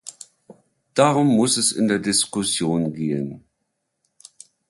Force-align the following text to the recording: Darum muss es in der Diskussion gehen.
Darum 0.95 1.27
muss 1.35 1.57
es 1.57 1.71
in 1.73 1.87
der 1.87 1.99
Diskussion 1.99 2.91
gehen. 2.91 3.43